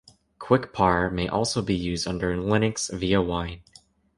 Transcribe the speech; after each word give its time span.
QuickPar 0.39 1.13
may 1.13 1.27
also 1.27 1.61
be 1.61 1.75
used 1.75 2.07
under 2.07 2.35
Linux 2.35 2.91
via 2.97 3.21
Wine. 3.21 3.61